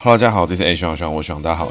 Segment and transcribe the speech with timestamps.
[0.00, 1.68] Hello，大家好，这是 A 徐朗徐朗，我徐朗，大家好。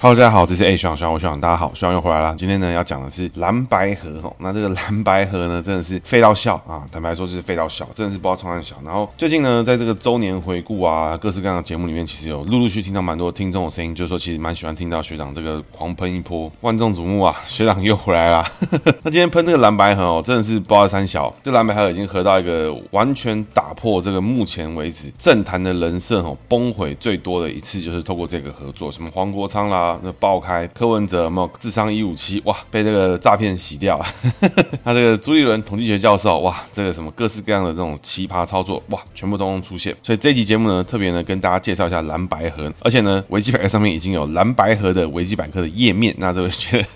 [0.00, 2.32] Hello，大家好，这是 A 徐朗徐朗，我徐朗，大家好，徐朗又回来了。
[2.38, 4.32] 今天呢，要讲的是蓝白合哈。
[4.38, 6.86] 那这个蓝白合呢，真的是废到笑啊！
[6.92, 8.76] 坦白说，是废到笑，真的是不知道从哪笑。
[8.84, 17.34] 然后最近呢，在这个周年回顾啊，各式各样的节目里面，其实有陆陆续续听到蛮多听众的声音，就是说其实蛮喜欢听到学长这个狂喷一波，万众瞩目啊！
[17.44, 18.46] 学长又回来了。
[19.02, 21.34] 那今天喷这个蓝白合哦，真的是不知道三小。
[21.42, 29.87] 这蓝白合已经合到一个完全打破这个目前为止政坛的人设哦崩毁最多的一次，就是透过这个合作，什么黄国昌啦。
[30.02, 34.04] 那爆开柯文哲有没有智商一五七哇，被这个诈骗洗掉。
[34.82, 39.94] 那这个朱立伦统计学教授哇，这个什么各式各样的这种奇葩操作哇，全部都能出现。
[40.02, 46.14] 所以这期节目呢，特别呢跟大家介绍一下蓝白盒，而且呢，维基百科上面已经有蓝白盒的维基百科的页面。
[46.18, 46.88] 那这个觉得。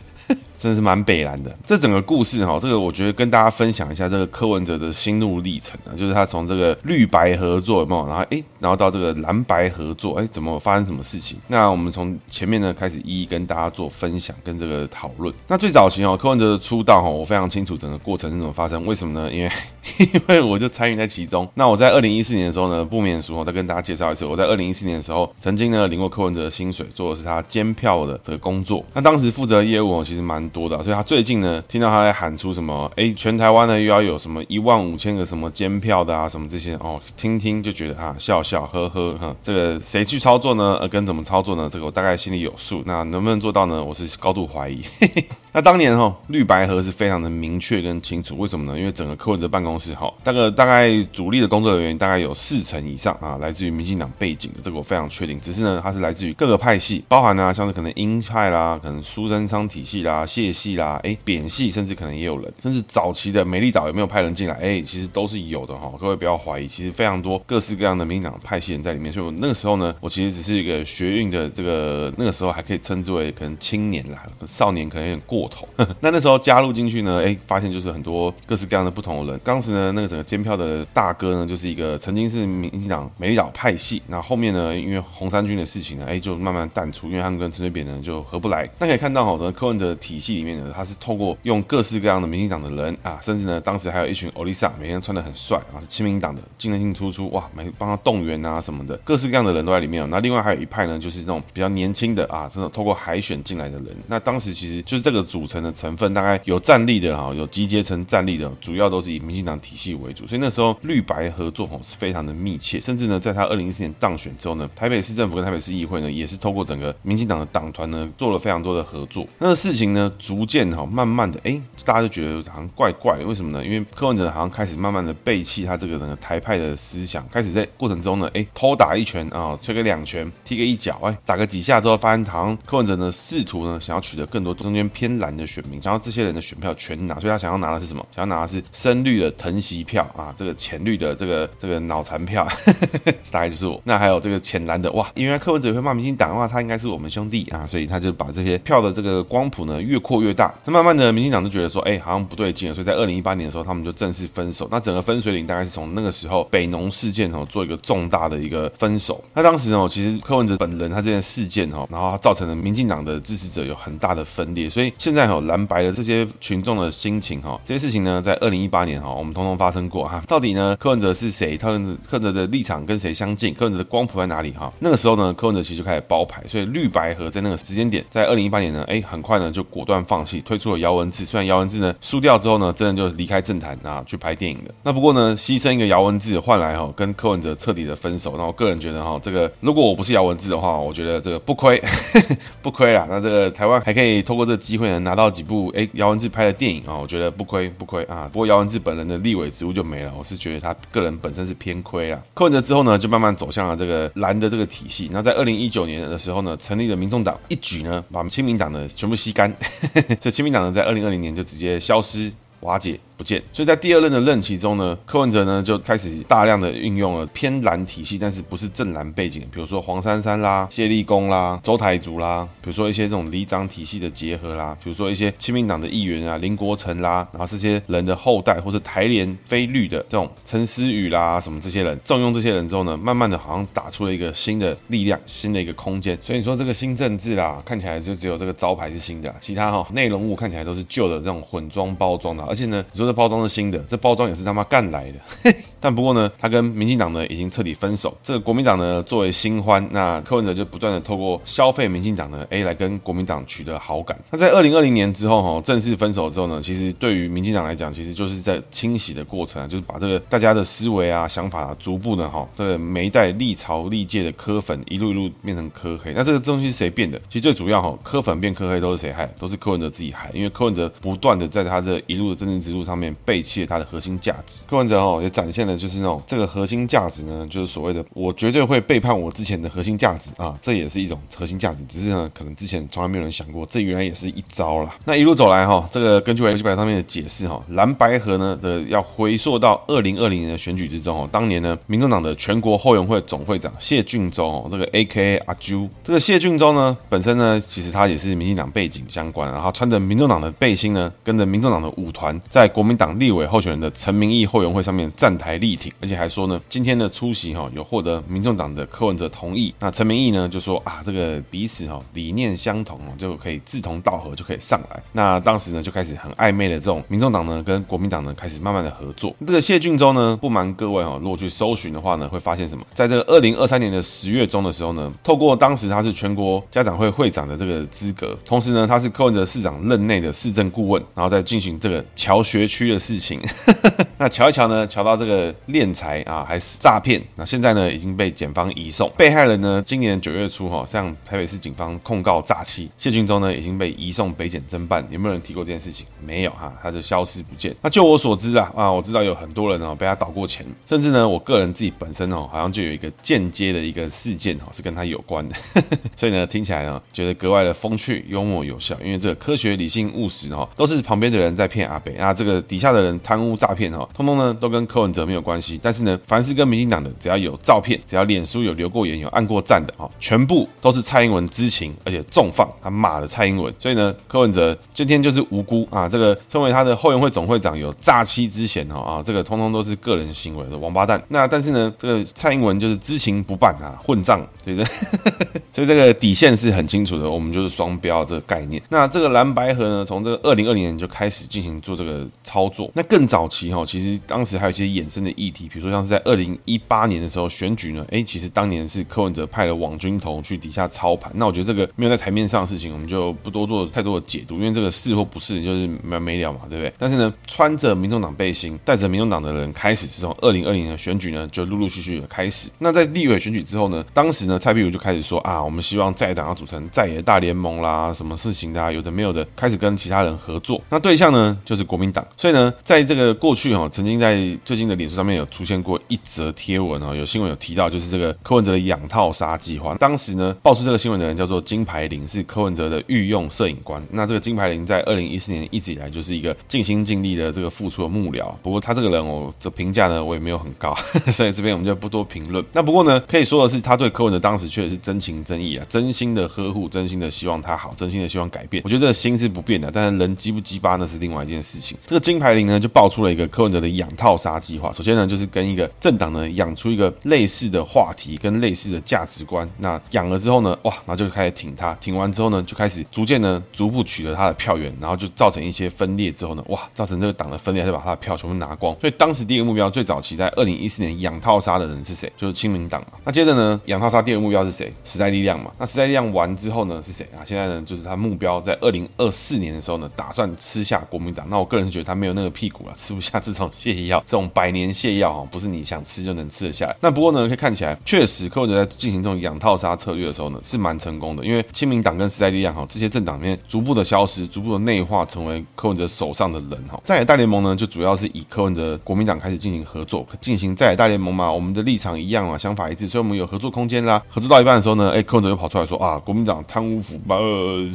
[0.62, 11.36] 真的是蛮北蓝的，这整个故事哈，这个我觉得跟大家分享一下这个柯文哲的心路历程啊，就是他从这个绿白合作有没有，然后哎，然后到这个蓝白合作，哎，怎么发生什么事情？
[11.48, 15.34] 那我们从前面呢开始一一跟大家做分享跟这个讨论。
[15.48, 19.32] 那最早期哦，柯文哲的出道哈，我非常清楚整个过程是怎么发生，为什么呢？
[19.32, 19.50] 因为
[19.98, 21.48] 因为我就参与在其中。
[21.54, 28.84] 那我在二零一四年的时候呢，不免俗我，再跟大家介绍一次，我在二零一四年的时候曾经呢领过柯文哲的薪水，做的是他监票的这个工作。
[28.94, 30.42] 那当时负责的业务，其实蛮。
[30.52, 40.76] 多的，所以他最近呢，听到他在喊出什么，哎，全台湾呢又要有什么一万五千个什么监票的啊，什么这些哦，听听就觉得啊，笑笑呵呵哈，这个谁去操作呢？
[40.78, 41.70] 呃，跟怎么操作呢？
[41.72, 43.82] 这个我大概心里有数，那能不能做到呢？
[43.82, 44.82] 我是高度怀疑。
[45.54, 48.78] 那当年哈绿白合是非常的明确跟清楚，为什么呢？
[48.78, 55.38] 因为整个柯文哲办公室哈，大概大概主力的工作人员大概有四成以上啊，来自于民进党背景的，这个我非常确定。
[55.40, 64.54] 只是呢，它是来自于各个派系，包含呢、像是可能鹰派啦，可能苏贞昌体系啦、谢系啦，哎，扁系，甚至可能也有人，甚至早期的美丽岛有没有派人进来？
[64.54, 69.12] 哎，其实都是有的哈，各位不要怀疑，其实非常多各式各样的民进党派系人在里面。
[69.12, 75.68] 所以我那个时候呢，我其实只是一个学运的这个那个时候还可以称之为可能青年啦，少年可能有点过头。
[76.00, 79.40] 那那时候加入进去呢，哎，发现就是很多各式各样的不同的人。
[79.44, 84.02] 当时呢，那个整个监票的大哥呢，就是一个曾经是民进党美丽岛派系。
[84.06, 88.68] 那后，面呢，因为红衫军的事情呢，哎，就慢慢淡出，因为他们跟陈水扁呢就合不来。
[88.78, 100.08] 那可以看到，好的柯文哲体系里面呢，他是透过用各式各样的民进党的人啊，甚至呢，当时还有一群欧丽莎，每天穿得很帅啊，是亲民党的，进进进出出，哇，每帮他动员啊什么的，各式各样的人都在里面。
[100.10, 103.88] 那另外还有一派呢，就是那种比较年轻的啊，这种透过海选进来的人。
[104.06, 106.12] 那当时其实就是这个组成的成分。
[106.12, 119.26] 大概有战力的哈，有集结成战力的，主要都是以民进党体系为主，所以那时候绿白合作吼是非常的密切，甚至呢，在他二零一四年当选之后呢，台北市政府跟台北市议会呢，也是透过整个民进党的党团呢，做了非常多的合作。
[119.38, 123.64] 那个事情呢，逐渐哈，慢慢的，哎，大家就觉得好像怪怪的，为什么呢？
[123.64, 136.02] 因为柯文哲好像开始慢慢的背弃他这个整个台派的思想，开始在过程中呢，哎，偷打一拳啊，吹个两拳，踢个一脚，哎，打个几下之后，发现好像柯文哲呢，试图呢，想要取得更多中间偏蓝的选民，想要。
[136.02, 138.04] 这些人的选票全拿，所以他想要拿的是什么？
[138.12, 142.44] 想要拿的是深绿的藤席票啊，这个浅绿的这个这个脑残票，
[143.30, 143.80] 大概就是我。
[143.84, 150.52] 那还有这个浅蓝的，哇，因为柯文哲会骂民进党的话，他应该是我们兄弟啊，所以他就把这些票的这个光谱呢越扩越大。
[150.64, 154.66] 那慢慢的，民进党就觉得说，哎，好像不对劲了，所以在二零一八年的时候，他们就正式分手。
[154.72, 159.22] 那整个分水岭大概是从那个时候北农事件哦，做一个重大的一个分手。
[159.32, 165.92] 那当时呢，其实柯文哲本人他这件事件哦，然后他造成了民进党的支持者有很大的分裂，所以现现在哦，蓝白的。
[165.92, 170.22] 这些群众的心情哈，这些事情呢，在二零一八年哈，我们通通发生过哈。
[170.26, 171.54] 到底呢，柯文哲是谁？
[171.58, 173.52] 柯文哲柯文哲的立场跟谁相近？
[173.52, 174.72] 柯文哲的光谱在哪里哈？
[174.78, 181.26] 那个时候呢，柯文哲其实就开始包牌，所以绿白和在那个时间点，在二零一八年呢，哎，很快呢就果断放弃，推出了姚文智。
[181.26, 184.74] 虽然姚文智呢输掉之后呢，真的就离开政坛啊，去拍电影了。
[184.82, 188.34] 那不过呢，牺牲一个姚文智换来哈，跟柯文哲彻底的分手。
[188.38, 191.78] 那我个人觉得哈，这个如果我不是姚文智的话，我觉得这个不亏，
[192.62, 193.06] 不亏啦。
[193.10, 198.28] 那这个台湾还可以透过这个机会呢，拿到几部哎姚文智拍的电影啊，我觉得不亏不亏啊。
[198.32, 202.22] 不过姚文智本人的立委职务就没了，我是觉得他个人本身是偏亏啦。
[202.34, 205.10] 柯文哲之后呢，就慢慢走向了这个蓝的这个体系。
[205.12, 209.52] 那在二零一九年的时候呢，成立了民众党，一举呢把我们亲民党的全部吸干。
[210.20, 212.98] 这亲民党呢在二零二零年就直接消失瓦解。
[213.22, 236.18] 不见，所以在第二任的任期中呢，柯文哲呢就开始大量的运用了偏蓝体系，但是不是正蓝背景，比如说黄珊珊啦、谢立功啦、周台竹啦，比如说一些这种里长体系的结合啦，比如说一些亲民党的议员啊，林国成啦，然后这些人的后代或是台联非绿的这种陈思宇啦，什么这些人，重用这些人之后呢，慢慢的好像打出了一个新的力量，新的一个空间。
[236.20, 245.54] 所以说这个新政治啦，看起来就只有这个招牌是新的，其他哈内容物看起来都是旧的这种混装包装的，而且呢，你说包装是新的，这包装也是他妈干来的。
[245.82, 248.16] 但不过呢，他跟民进党呢已经彻底分手。
[248.22, 254.18] 这个国民党呢作为新欢，那柯文哲就不断的透过消费民进党呢，哎，来跟国民党取得好感。
[254.30, 266.12] 那在二零二零年之后哈，正式分手之后呢，其实对于民进党来讲，其实就是在清洗的过程啊，就是把这个大家的思维啊、想法啊，逐步的哈，这个每一代历朝历届的柯粉一路一路变成柯黑。
[266.14, 267.20] 那这个东西是谁变的？
[267.28, 269.26] 其实最主要哈，柯粉变柯黑都是谁害？
[269.38, 270.30] 都是柯文哲自己害。
[270.32, 274.62] 因为柯文哲不断的在他这一路的政治之路上面背弃了他的核心价值。
[274.68, 276.42] 柯文哲哈也展现了就是那种这个。
[276.52, 284.94] 核心价值呢，就是所谓的我绝对会背叛我之前的核心价值啊，这也是一种核心价值，只是呢，可能之前从来没有人想过，这原来也是一招啦。
[285.06, 306.42] 那一路走来哈，这个根据维基百科上面的解释哈，蓝白合呢的要回溯到二零二零年的选举之中哦，当年呢，民众党的全国后援会总会长谢俊洲哦，这个 AKA 阿啾，这个谢俊洲呢，本身呢，其实他也是民进党背景相关，然后穿着民众党的背心呢，跟着民众党的舞团，在国民党立委候选人的陈明义后援会上面站台力挺，而且还说。
[306.48, 309.72] 呢，今天的出席哈，有获得民众党的柯文哲同意。
[309.78, 315.00] 那陈明义呢就说啊，这个彼此哈理念相同哦，就可以志同道合，就可以上来。
[315.12, 319.32] 那当时呢就开始很暧昧的这种民众党呢跟国民党呢开始慢慢的合作。
[319.46, 322.84] 这个谢俊州呢，不瞒各位哈，如果去搜寻的话呢，会发现什么？
[322.92, 333.40] 在这个二零二三年的十月中的时候呢，透过当时他是全国家长会会长的这个资格，同时呢他是柯文哲市长任内的市政顾问，然后再进行这个桥学区的事情。
[334.18, 337.22] 那瞧一瞧呢，瞧到这个敛财啊，还是诈骗？
[337.36, 339.10] 那现在呢，已经被检方移送。
[339.16, 342.90] 被害人呢，今年九月初哈，向台北市警方控告诈欺。
[342.96, 345.04] 谢俊忠呢，已经被移送北检侦办。
[345.10, 346.06] 有没有人提过这件事情？
[346.24, 347.74] 没有哈，他就消失不见。
[347.82, 355.56] 那就我所知啊，啊，我知道有很多人哦，被他倒过钱，甚至呢，我个人自己本身哦，好像就有一个间接的一个事件哦，是跟他有关的。
[356.16, 358.96] 所以呢，听起来呢，觉得格外的风趣、幽默、有效。
[359.04, 364.08] 因为这个科学、理性、务实哈，都是旁边的人在骗阿北啊，这个底下的人贪污诈骗哈。
[364.14, 373.72] 通通呢都跟柯文哲没有关系，但是呢，凡是跟民进党的，只要有照片，只要脸书有留过言、有按过赞的啊，全部都是蔡英文知情，而且重放他骂的蔡英文。
[373.78, 381.22] 所以呢，柯文哲今天就是无辜啊，这个称为他的后援会总会长有诈欺之嫌哦啊，这个通通都是个人行为的王八蛋。
[381.28, 384.90] 那但是呢，这个蔡英文就是知情不办啊，混账，对不对？
[385.72, 388.82] 所以这个底线是很清楚的，我们就是双标这个概念。
[388.90, 392.90] 那这个蓝白合呢，从这个二零二零年就开始进行做这个操作。
[392.94, 401.30] 那更早期哈，其实当时还有一些衍生的议题，比如说像是在二零一八年的时候选举呢，哎，其实当年是柯文哲派了网军头去底下操盘。
[401.34, 406.92] 那我觉得这个没有在台面上的事情，我们就不多做太多的解读，因为这个是或不是就是没没了嘛，对不对？
[406.98, 412.68] 但是呢，穿着民众党背心、带着民众党的人开始是从二零二零年的选举呢，就陆陆续续的开始。
[412.78, 420.80] 那在立委选举之后呢，当时呢，蔡壁如就开始说啊，我们希望在党要组成在野大联盟啦，什么事情的、啊、有的没有的，开始跟其他人合作。
[420.88, 422.26] 那对象呢，就是国民党。
[422.36, 423.88] 所以呢，在这个过去哈。
[423.92, 429.94] 曾经在最近的脸上面有出现过一则贴文哦，有新闻有提到，就是这个柯文哲的养套杀计划。
[429.96, 434.02] 当时呢，爆出这个新闻的人叫做金牌林，是柯文哲的御用摄影官。
[434.10, 438.52] 那这个金牌林在二零一四年一直以来就是一个尽心尽力的这个付出的幕僚。
[438.62, 440.94] 不过他这个人哦，这评价呢，我也没有很高，
[441.32, 442.64] 所以这边我们就不多评论。
[442.72, 448.82] 那不过呢，可以说的是，他对柯文哲当时确实是真情真意啊，真心的呵护，真心的希望他好，真心的希望改变。
[448.84, 451.96] 我觉得这个心是不变的，但是人鸡不鸡巴那是另外一件事情。
[452.06, 453.92] 这个金牌林呢，就爆出了一个柯文哲的。
[453.92, 459.68] 养套杀计划，首先呢，就是跟一个政党呢养出一个类似的话题跟类似的价值观。
[459.78, 468.96] 那养了之后呢，哇，然后就开始挺他，挺完之后呢，就开始逐渐呢，逐步取得他的票源，然后就造成一些分裂之后呢，哇，造成这个党的分裂，就把他的票全部拿光。
[469.00, 472.32] 所以当时第一个目标，最早期在二零一四年养套杀的人是谁？
[472.36, 473.18] 就是亲民党嘛。
[473.24, 474.92] 那接着呢，养套杀第二个目标是谁？
[475.04, 475.72] 时代力量嘛。
[475.80, 477.42] 那时代力量完之后呢，是谁啊？
[477.44, 481.44] 现在呢，就是他目标在二零二四年的时候呢，打算吃下国民党。
[481.50, 483.52] 那我个人是觉得他没有那个屁股了，吃不下这。
[483.52, 486.96] 种泻药，这种百年泻药哈，不是你想吃就能吃得下来。
[487.00, 491.44] 那不过呢，可以看起来确实柯文哲在进行这种养套杀策略的时候呢，是蛮成功的。
[491.44, 497.00] 因为亲民党跟时代力量哈这些政党里面逐步的消失，逐步的内化成为柯文哲手上的人哈。
[497.04, 504.22] 在野大联盟呢，就主要是以柯文哲国民党开始进行合作，进行在野大联盟嘛，我们的立场一样嘛，想法一致，所以我们有合作空间啦。
[504.28, 507.36] 合作到一半的时候呢，哎，柯文哲又跑出来说啊，国民党贪污腐败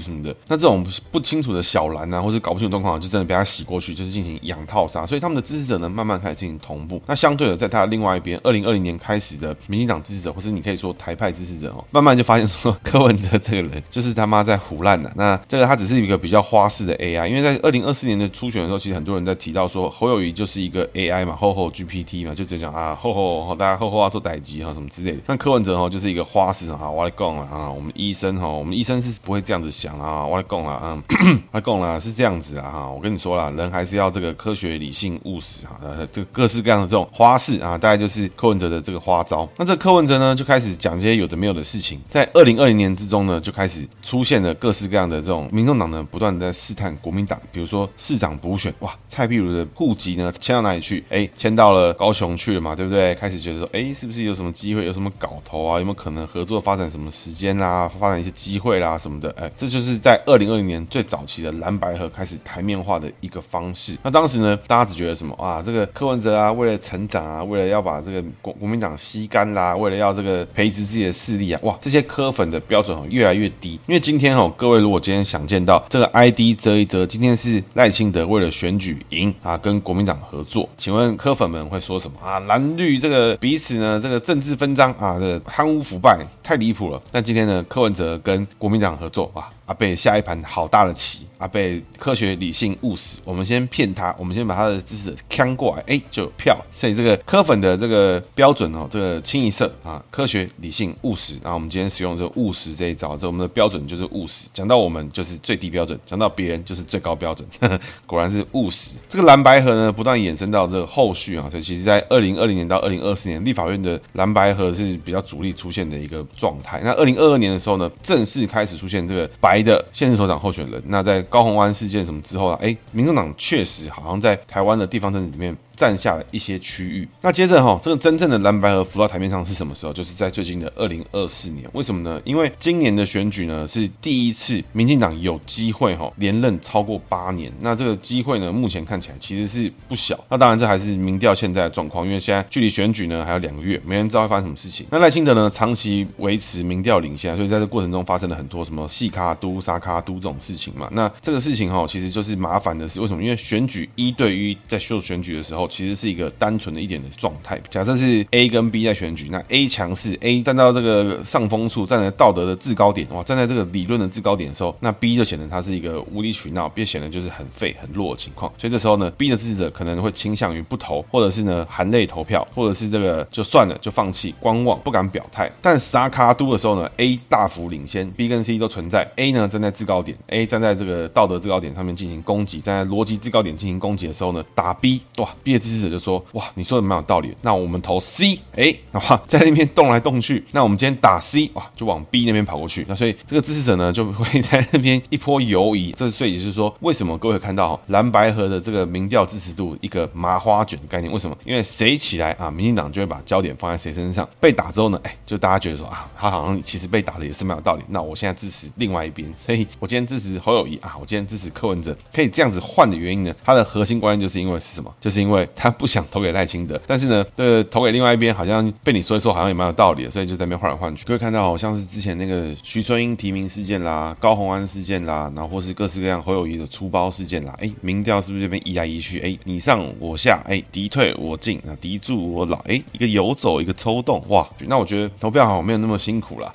[0.04, 0.36] 什么的。
[0.48, 5.06] 那这种不清楚的小蓝啊，或是搞不清楚状况，就真的被他洗过去，就是进行养套杀。
[5.06, 15.12] 所以他们的支持者呢，慢慢开始进行同那相对的，在他另外一边，二零二零年开始的民进党支持者，或是你可以说台派支持者哦，慢慢就发现说 柯文哲这个人就是他妈在胡烂的。
[15.16, 25.18] 那这个他只是一个比较花式的 AI，因为在二零二四年的初选的时候，其实很多人在提到说侯友谊就是一个 AI 嘛，后后 GPT 嘛，就只讲啊后后大家后后要做代机哈什么之类的。
[25.26, 31.04] 那柯文哲哈就是一个花式啊，我来讲了啊，我们医生哈，我们医生是不会这样子想啊，我来讲了啊，
[31.52, 35.80] 我 来讲了是这样子啊哈，我跟你说了，人还是要这个科学、理性、务实哈，
[36.12, 39.48] 这个各式各样的这种花式啊，大概就是柯文哲的这个花招。
[39.58, 51.04] 那这柯文哲呢，就开始讲这些有的没有的事情，在二零二零年之中呢，就开始出现了各式各样的这种民众党呢，不断的在试探国民党，比如说市长补选，哇，蔡壁如的户籍呢迁到哪里去？
[51.10, 53.14] 哎，迁到了高雄去了嘛，对不对？
[53.16, 55.80] 开始觉得说，哎，是不是有什么机会，有什么搞头啊？
[55.80, 59.34] 有没有可能合作发展什么时间啦，发展一些机会啦什么的？
[59.38, 63.98] 哎，这就是在二零二零年最早期的蓝白合开始台面化的一个方式。
[64.04, 65.64] 那当时呢，大家只觉得什么啊？
[65.66, 73.80] 这个柯文哲啊，为为了成长啊，为了要把这个国国民党吸干啦，为了要这个培植自己的势力啊，哇，这些柯粉的标准哦越来越低。
[73.88, 82.38] 因为今天哦，各位如果今天想见到这个 ID 啧一啧，今天是赖清德为了选举赢啊，跟国民党合作，请问柯粉们会说什么啊？
[82.42, 87.02] 蓝绿这个彼此呢，这个政治分赃啊，这个贪污腐败太离谱了。
[87.10, 89.48] 但今天呢，柯文哲跟国民党合作哇。
[89.68, 91.62] 阿伯下一盘好大的棋，阿伯
[92.00, 96.58] 科学、理性、务实，我们先骗他，我们先把他的知识抢过来，哎，就有票。
[96.72, 101.34] 所以这个科粉的这个标准哦，这个清一色啊，科学、理性、务实。
[101.44, 104.48] 然后我们今天使用这个务实这一招，这我们的标准就是务实。
[104.54, 107.46] 讲到我们就是最低标准，讲到别人就是最高标准。
[107.60, 108.96] 呵呵，果然是务实。
[109.10, 116.80] 这个蓝白合呢，不断衍生到这个后续啊，所以其实在二零二零年到二零二四年，立法院的蓝白合是比较主力出现的一个状态。
[116.82, 119.57] 那二零二二年的时候呢，正式开始出现这个白。
[119.62, 125.56] 的现任首长候选人，那在高虹安事件什么之后啊，哎，民众党确实好像在台湾的地方政治里面。
[125.78, 127.08] 占下了一些区域。
[127.22, 129.94] 那接着哈，这个真正的蓝白合浮到台面上是什么时候？
[129.94, 131.70] 就是在最近的二零二四年。
[131.74, 132.20] 为什么呢？
[132.26, 137.54] 因为今年的选举呢是第一次民进党有机会哈连任超过八年。
[137.62, 140.20] 那这个机会呢，目前看起来其实是不小。
[140.30, 144.88] 那当然这还是民调现在的状况，因为现在距离选举呢还有两个月，没人知道会发生什么事情。
[144.90, 150.90] 那赖清德呢长期维持民调领先，所以在这过程中发生了很多什么细卡都、沙卡都这种事情嘛。
[150.94, 153.22] 那这个事情哈，其实就是麻烦的是为什么？
[153.22, 155.67] 因为选举一对一在秀选举的时候。
[155.68, 157.60] 其实是一个单纯的一点的状态。
[157.70, 168.52] 假设是 A 跟 B 在选举，那 A 强势，A 站到这个上风处，站在道德的制高点，哇，站在这个理论的制高点的时候，那 B 就显得他是一个无理取闹，并显得就是很废、很弱的情况。
[168.58, 175.52] 所以这时候呢，B 的支持者可能会倾向于不投，或者是呢含泪投票，或者是这个就算了，就放弃观望，不敢表态。
[175.62, 179.10] 但沙卡都的时候呢，A 大幅领先，B 跟 C 都存在。
[179.16, 186.24] A 呢站在制高点，A 站在这个道德制高点上面进行攻击，站在逻辑制高点进行攻击的时候呢，打 B，哇，B 支持者就说。
[186.34, 187.34] 哇，你说的蛮有道理。
[187.42, 190.44] 那我们投 C，哎，哇， 在那边动来动去。
[190.52, 192.86] 那我们今天打 C，哇，就往 B 那边跑过去。
[192.88, 195.94] 那所以这个支持者呢，就会 在那边一波游移。
[195.98, 201.12] 这所以就是说，为什么各位看到蓝白河的这个民调支持度一个麻花卷的概念？
[201.12, 201.38] 为什么？
[201.46, 204.28] 因为谁起来啊，民进党就会把焦点放在谁身上。
[204.40, 207.84] 被打之后呢，哎，就大家觉得说啊，他好像其实被打的也是蛮有道理。
[207.90, 213.34] 那我现在支持另外一边，所以我今天支持侯友谊啊，我今天支持柯文哲，可以这样子换的原因呢？
[213.44, 214.94] 它的核心关键就是因为是什么？
[215.00, 216.08] 就是因为他不想。
[216.10, 221.04] 投给赖清德， 但是呢，这投给另外一边，好像被你说一说，好像也蛮有道理的，所以就在那边换来换去。
[221.06, 229.20] 各位看到，好像是之前那个徐春英提名事件啦，高虹安事件啦，然后或是各式各样侯友谊的出包事件啦，哎，民调是不是这边移来移去？
[229.20, 236.54] 哎，你上我下，哎，敌退我进啊，敌驻我老，哎，一个游走，一个抽动，哇，那我觉得投票好像没有那么辛苦啦。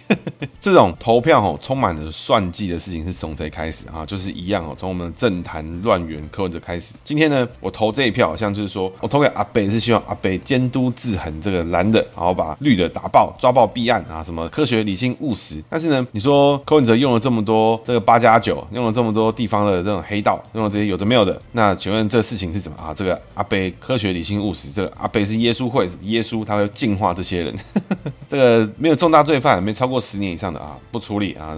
[0.60, 4.06] 这种投票哦，充满了算计的事情是从谁开始啊？
[4.06, 6.94] 就是一样哦，从我们的政坛乱源柯文哲开始。
[7.04, 8.92] 今天呢，我投这一票，好像就是说。
[9.00, 15.62] 我投给阿北是希望阿北监督制衡这个蓝的，然后把绿的打爆、抓爆、弊案啊，什么科学、理性、务实。
[15.68, 22.92] 但是呢，你说柯文哲用了这么多这个八加九，用了这么多地方的这种黑道，用了这些有的没有的，那请问这事情是怎么啊？
[22.94, 27.54] 这个阿北科学、理性、务实，这个阿北是耶稣会，耶稣他会净化这些人。
[28.28, 31.56] 这个没有重大罪犯，没超过十年以上的啊，不处理啊。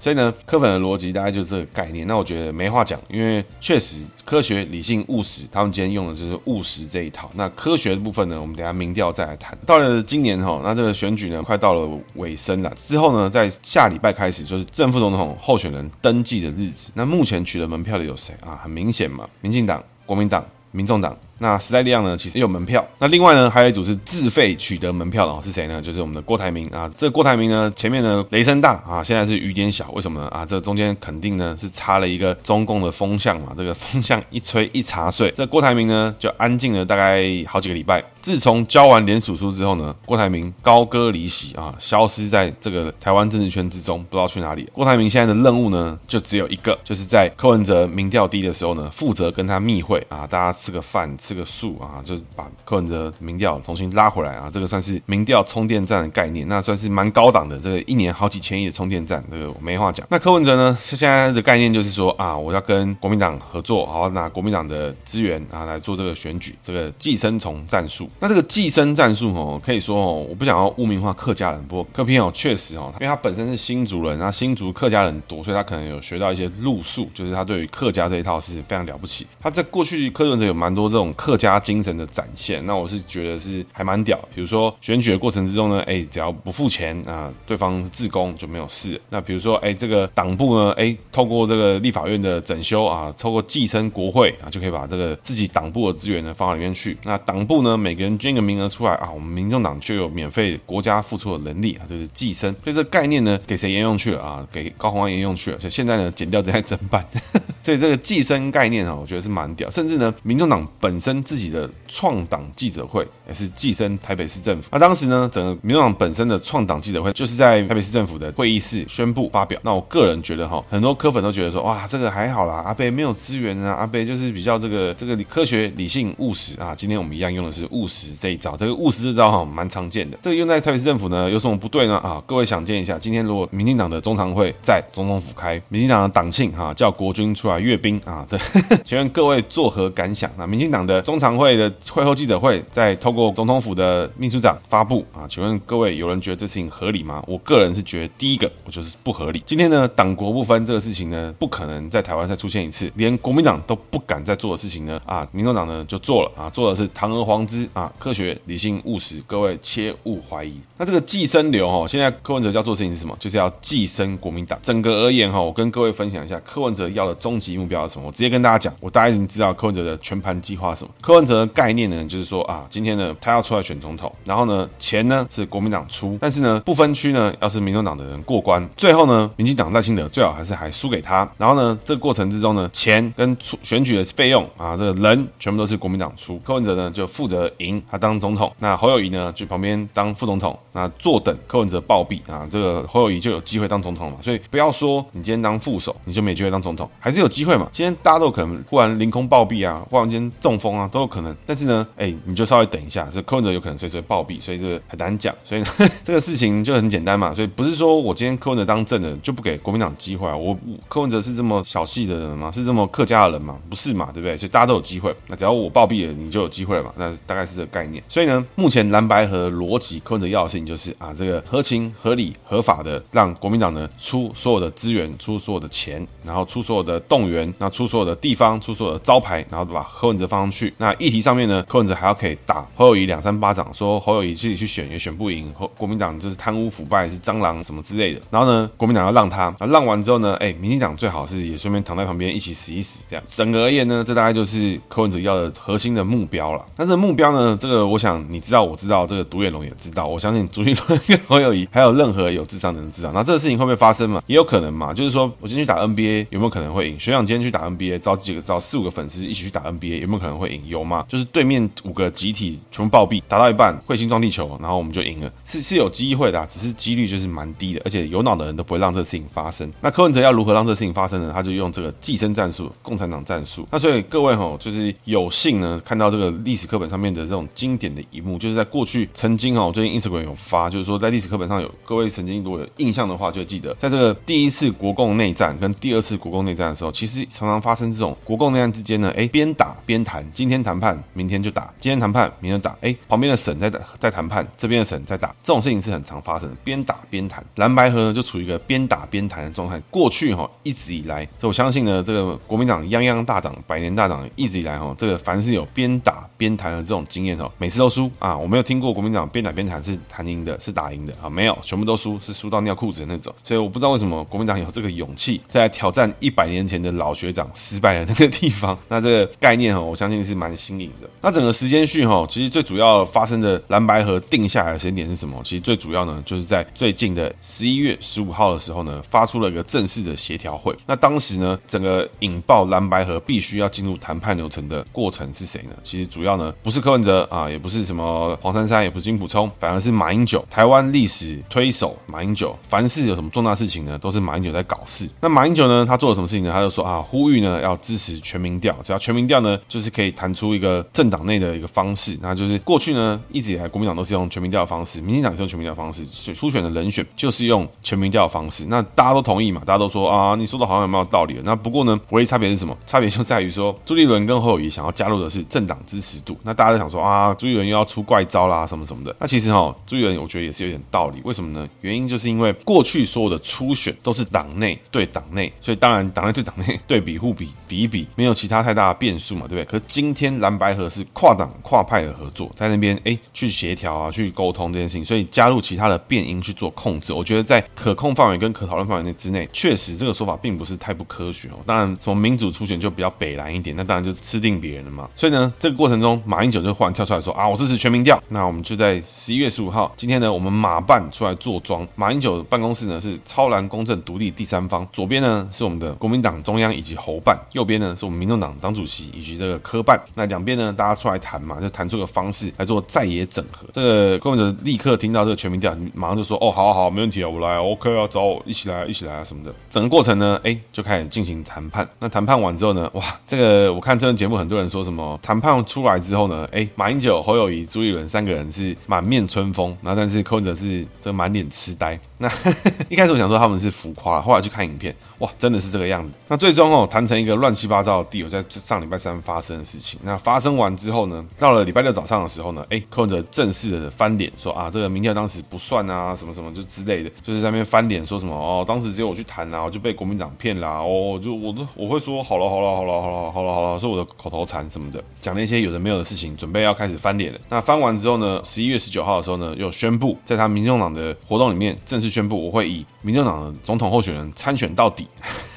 [0.00, 2.06] 所以呢，柯粉的逻辑大概就是这个概念。
[2.06, 7.30] 那我觉得没话讲，因为确实科学、理性、务实，他们今天用的就是务实这一套。
[7.34, 9.56] 那科学的部分呢，我们等下民调再来谈。
[9.66, 12.74] 到了今年哈，那这个选举呢，快到了尾声了。
[12.74, 16.90] 之后呢，在下礼拜开始就是正副总统候选人登记的日子。
[16.94, 18.58] 那目前取得门票的有谁啊？
[18.62, 21.14] 很明显嘛，民进党、国民党、民众党。
[21.40, 22.86] 那时代力量呢，其实也有门票。
[22.98, 25.80] 那另外呢，还有一组是自费取得门票的哦，是谁呢？
[25.80, 26.88] 就是我们的郭台铭啊。
[26.98, 30.28] 这郭台铭呢，前面呢雷声大啊，现在是雨点小，为什么呢？
[30.28, 33.54] 啊，这中间肯定呢是插了一个中共的风向嘛。
[33.56, 38.04] 这个风向一吹一茶碎，这郭台铭呢就安静了大概好几个礼拜。
[38.20, 44.68] 自从交完联署书之后呢，郭台铭高歌离席啊，消失在这个台湾政治圈之中，不知道去哪里。
[44.74, 51.29] 郭台铭现在的任务呢，就只有一个，就是在柯文哲民调低的时候呢，负责跟他密会啊，大家吃个饭吃。
[51.30, 57.56] 这个数啊，就是把柯文哲民调重新拉回来啊，这个算是民调充电站的概念，那算是蛮高档的。
[57.60, 60.04] 这个一年好几千亿的充电站，这个我没话讲。
[60.10, 68.10] 那柯文哲呢，现在的概念就是说啊，我要跟国民党合作，好拿国民党的资源啊来做这个选举，这个寄生虫战术。
[68.18, 79.24] 那这个寄生战术哦，可以说哦，我不想要污名化客家人，不过柯 P 哦确实哦，因为他本身是新竹人，那新竹客家人多，所以他可能有学到一些路数，就是他对于客家这一套是非常了不起。
[79.40, 84.18] 他在过去柯文哲有蛮多这种客家精神的展现，那我是觉得是还蛮屌。
[84.34, 88.98] 比如说选举的过程之中呢，哎、只要不付钱啊，对方是自工就没有事。
[89.10, 96.96] 那比如说，哎、这个党部呢，哎、透过这个立法院的整修啊，透过寄生国会啊，就可以把这个自己党部的资源呢放到里面去。
[97.04, 102.50] 那党部呢，每个人捐个名额出来啊，我们民众党就有免费国家付出的能力啊，就是寄生。
[102.64, 104.48] 所以这概念呢，给谁沿用去了啊？
[104.50, 105.58] 给高虹安沿用去了。
[105.58, 107.06] 所以现在呢，剪掉这台整版。
[107.62, 109.70] 所以这个寄生概念啊，我觉得是蛮屌。
[109.70, 111.50] 甚至呢，民众党本身跟自己。
[111.50, 114.68] 的创党记者会也是寄生台北市政府。
[114.70, 119.58] 那当时呢，整个民众党本身的创党记者会就是在台北市政府的会议室宣布发表。
[119.64, 126.72] 那我个人觉得哈，很多科粉都觉得说，哇，这个还好啦，阿贝没有资源啊，阿贝就是比较这个这个科学、理性、务实啊。
[126.72, 130.16] 今天我们一样用的是务实这一招，这个务实这招哈，蛮常见的。
[130.22, 131.96] 这个用在台北市政府呢，有什么不对呢？
[131.96, 138.38] 啊，各位想见一下，今天如果民进党的中常会在总统府开，民进党的党庆哈，叫国军出来阅兵啊，这
[138.84, 140.30] 请问各位作何感想？
[140.36, 147.22] 那民进党的中常会的会后记者会再透过总统府的秘书长发布啊，请问各位有人觉得这事情合理吗？
[147.26, 149.42] 我个人是觉得第一个我就是不合理。
[149.46, 160.54] 今天呢，党国不分这个事情呢，不可能在台湾再出现一次，连国民党都不敢再做的事情呢，啊，民众党呢就做了啊，做的是堂而皇之啊，科学、理性、务实，各位切勿怀疑。
[160.76, 163.16] 那这个寄生流哦，现在柯文哲要做的事情是什么？
[163.20, 164.58] 就是要寄生国民党。
[164.62, 168.06] 整个而言哈，我跟各位分享一下柯文哲要的终极目标是什么？
[168.06, 170.90] 我直接跟大家讲，我大家已经知道柯文哲的全盘计划什么。
[171.00, 201.70] 柯文哲的概念呢，就是说啊，今天呢，他要出来选总统，然后呢，钱呢是国民党出，但是呢，不分区呢，要是民众党的人过关，最后呢，民进党赖清德最好还是还输给他，然后呢，这个过程之中呢，钱跟出选举的费用啊，这个人全部都是国民党出，柯文哲呢就负责赢，他当总统，那侯友宜呢去旁边当副总统，那坐等柯文哲暴毙啊，这个侯友宜就有机会当总统嘛，所以不要说你今天当副手，你就没机会当总统，还是有机会嘛，今天大家都可能忽然凌空暴毙啊，忽然间中风啊，都有可能，但是。
[201.70, 205.32] 呢，哎，你就稍微等一下，这柯文哲有可能随时会暴毙，所以这个很难讲。
[205.44, 205.66] 所以呢，
[206.02, 207.32] 这个事情就很简单嘛。
[207.32, 210.36] 所以不是说我今天柯文哲当政的就不给国民党机会啊。
[210.36, 212.50] 我柯文哲是这么小气的人吗？
[212.50, 213.56] 是这么客家的人吗？
[213.68, 214.36] 不是嘛，对不对？
[214.36, 215.14] 所以大家都有机会。
[215.28, 216.92] 那只要我暴毙了，你就有机会了嘛。
[216.96, 218.02] 那大概是这个概念。
[218.08, 230.59] 所以呢，目前蓝白和逻辑，柯文哲要的事情就是啊，这个合情合理合法的让国民党呢出所有的资源，出所有的钱，然后出所有的动员，那出所有的地方，出所有的招牌，然后把柯文哲放上去。
[230.60, 232.36] 去那议题上面呢，柯文哲还要可以。
[232.46, 238.20] 打侯友谊两三巴掌，说侯友谊自己去选也选不赢，国国民党就是贪污腐败是蟑螂什么之类的。
[238.30, 243.24] 然后呢，国民党要让他，那让完之后呢，哎，民进党最好是也顺便躺在旁边一起死一死，这样。
[243.28, 246.64] 整个而言呢，这大概就是柯文哲要的核心的目标了。
[246.76, 253.12] 但是目标呢，这个我想你知道，我知道，这个独眼龙也知道，我相信朱立伦跟侯友谊还有任何有智商的人知道。
[253.12, 254.22] 那这个事情会不会发生嘛？
[254.26, 254.92] 也有可能嘛。
[254.92, 256.98] 就是说我今天去打 NBA 有没有可能会赢？
[256.98, 260.60] 学长今天去打 NBA，找几个找四五个粉丝一起去打 NBA 有没有可能会赢？
[260.66, 261.06] 有吗？
[261.08, 262.10] 就是对面五个。
[262.10, 269.70] 集体全部暴毙，打到一半彗星撞地球，然后我们就赢了，是是有机会的，只是几率就是蛮低的，而且有脑的人都不会让这个事情发生。
[269.80, 271.30] 那柯文哲要如何让这个事情发生呢？
[271.32, 273.66] 他就用这个寄生战术，共产党战术。
[273.70, 297.44] 那所以各位吼，就是有幸呢看到这个历史课本上面的这种经典的一幕，就是在过去曾经哦，最近 Instagram 有发，就是说在历史课本上有各位曾经如果有印象的话，就记得在这个第一次国共内战跟第二次国共内战的时候，其实常常发生这种国共内战之间呢，哎，边打边谈，今天谈判，明天就打，今天谈判，明天打，哎，旁边的省在打，在谈判，这边的省在打，这种事情是很常发生的，边打边谈。
[297.56, 299.78] 蓝白合呢就处于一个边打边谈的状态。
[299.90, 308.34] 过去哈一直以来，这我相信呢，这个国民党泱泱大党、百年大党一直以来哈，这个凡是有边打边谈的这种经验哦，每次都输啊！
[308.34, 313.30] 我没有听过国民党边打边谈是谈赢的，是打赢的啊，没有，全部都输，是输到尿裤子的那种。
[313.44, 318.78] 所以我不知道为什么国民党有这个勇气再来挑战一百年前的老学长失败的那个地方。
[318.88, 321.08] 那这个概念哈，我相信是是蛮新颖的。
[321.20, 325.40] 那整个时间序哈，其实最主要发生的蓝白河定下来的时间点是什么？
[325.44, 330.74] 其实最主要呢，就是在最近的十一月十五号的时候呢，发出了一个正式的协调会。
[330.86, 335.72] 那当时呢，整个引爆蓝白河必须要进入谈判流程的过程是谁呢？
[335.82, 342.56] 其实主要呢，不是柯文哲啊，也不是什么黄珊珊，也不是金普聪，反而是马英九，台湾历史推手马英九。
[342.68, 345.08] 凡是有什么重大事情呢，都是马英九在搞事。
[345.20, 346.52] 那马英九呢，他做了什么事情呢？
[346.52, 352.18] 他就说啊，呼吁呢要支持全民调，只要全民调呢，就是可以谈出一个政党内的一个方式。
[352.20, 358.66] 那就是过去呢，一直以来国民党都是用全民调的方式，民进党是用全民调的方式，选初选的人选就是用全民调的方式。
[358.66, 359.62] 那大家都同意嘛？
[359.64, 361.40] 大家都说啊，你说的好像有没有道理？
[361.42, 362.76] 那不过呢，唯一差别是什么？
[362.86, 366.36] 差别就在于说，朱立伦跟侯友谊想要加入的是政党支持度。
[366.42, 369.14] 那大家都想说啊，朱立伦又要出怪招啦，什么什么的。
[369.18, 371.20] 那其实哈，朱立伦我觉得也是有点道理。
[371.24, 371.66] 为什么呢？
[371.80, 379.64] 原因就是因为过去所有的初选都是党内对党内，所以当然党内对党内对比互比比一比，没有其他太大的变数嘛，对不对？
[379.64, 391.58] 可是今天蓝白合是跨党跨派的合作，在那边哎去协调啊，去沟通这件事情，所以加入其他的变音去做控制，我觉得在可控范围跟可讨论范围内之内，确实这个说法并不是太不科学哦。
[391.66, 395.08] 当然，从民主初选就比较北蓝一点，那当然就吃定别人了嘛。
[395.16, 398.22] 所以呢，这个过程中，马英九就忽然跳出来说啊，我支持全民调。
[398.28, 409.89] 那我们就在十一月十五号，今天呢，我们马办出来坐庄，马英九办公室呢是超蓝公正独立第三方，左边呢是我们的国民党中央以及侯办，右边呢是我们民众党党主席以及这个科办。
[410.14, 413.66] 那两边呢，大家出来谈嘛，就谈出个方式来做在野整合。
[413.72, 419.54] 这个柯文哲立刻听到这个全民调，马上就说哦，好好好，没问题啊，我来，OK 啊，找我一起来，一起来啊什么的。
[419.70, 421.88] 整个过程呢，哎，就开始进行谈判。
[421.98, 431.98] 那谈判完之后呢，哇，这个我看这个节目，很多人说什么谈判出来之后呢，哎，马英九、侯友谊、朱立伦三个人是满面春风，然后但是柯文哲是这满脸痴呆。
[432.18, 432.30] 那
[432.90, 436.10] 一开始我想说他们是浮夸，后来去看影片，哇，真的是这个样子。
[436.28, 439.79] 那最终哦，谈成一个乱七八糟的地，我在上礼拜三发生的事。
[440.02, 457.40] 那发生完之后呢，到了礼拜六早上的时候呢，哎，柯文哲正式的翻脸说啊，这个民调当时不算啊，什么什么就之类的，就是在那边翻脸说什么哦，当时只有我去谈啊，我就被国民党骗啦，哦，就我都我会说好了好了好了好了好了好了，是我的口头禅什么的，讲那些有的没有的事情，准备要开始翻脸了。
[457.48, 462.10] 那翻完之后呢，十一月十九号的时候呢，又宣布在他民众党的活动里面正式。
[462.10, 465.06] 宣布我会以民进党的总统候选人参选到底。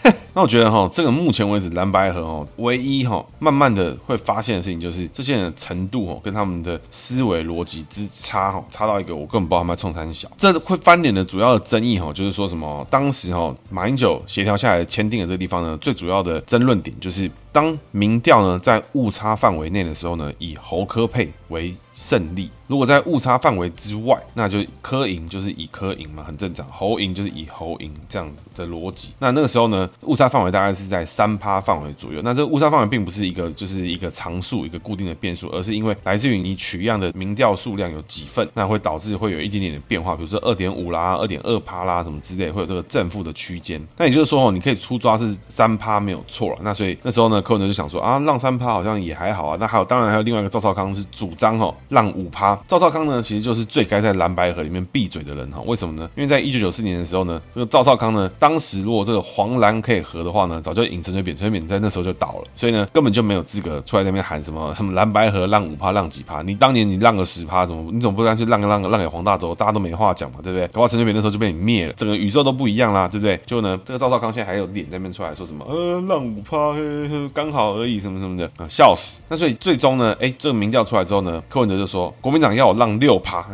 [0.35, 10.29] 那我觉得哈，这个目前为止蓝白合哦，唯一哈，慢慢的会发现的事情就是这些人的程度哦，跟他们的思维逻辑之差哈，差到一个我根本不知道他们在冲三小。
[10.37, 22.49] 这会翻脸的主要的争议哈，就是说什么当时哈，马英九协调下来签订的这个地方呢，最主要的争论点就是当民调呢在误差范围内的时候呢，以侯柯配为胜利。
[22.65, 26.65] 如果在误差范围之外，那就科赢就是以科赢嘛，很正常。
[26.71, 29.13] 侯赢就是以侯赢这样的逻辑。
[29.19, 32.19] 那那个时候呢，误差范围大概是在三趴范围左右。
[32.23, 43.79] 那这个误差范围并不是一个就是一个常数，一个固定的变数，而是因为来自于你取样的民调数量有几份，那会导致会有一点点的变化，比如说二点五啦、二点二趴啦什么之类，会有这个正负的区间。
[43.97, 46.57] 那也就是说哦，你可以出抓是三趴没有错了。
[46.63, 49.57] 那所以那时候呢，柯文哲就想说啊，让三趴好像也还好啊。
[49.59, 52.57] 那还有当然还有另外一个赵少康是主张哦，让五趴。
[52.67, 55.61] 赵少康呢，其实就是最该在蓝白河里面闭嘴的人哈。
[55.65, 56.09] 为什么呢？
[56.15, 66.41] 因为在一九九四年的时候呢，这个赵少康呢，当时如果这个黄蓝可以合的话呢，早就引陈水扁，陈水扁在那时候就倒了，所以呢，根本就没有资格出来在那边喊什么什么蓝白河让五趴让几趴。
[66.41, 70.67] 你当年你让个十趴，怎么你怎么不干脆让个让个让给黄大洲，大家都没话讲嘛，对不对？
[70.67, 73.39] 搞不好陈水扁那时候就被你灭了，整个宇宙都不一样啦，对不对？
[73.45, 79.21] 就呢，这个赵少康现在还有脸在那边出来说什么呃让五趴，嘿嘿刚好而已，什么什么的啊，笑死。
[79.27, 83.45] 那所以最终呢，哎，这个民调出来之后呢，柯文哲就说国民党要我让六趴。